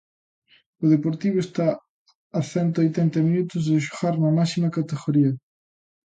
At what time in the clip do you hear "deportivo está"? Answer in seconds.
0.93-1.67